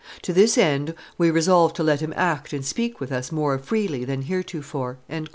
[0.23, 4.03] To this end, we resolved to let him act and speak with us more freely
[4.03, 4.97] than heretofore."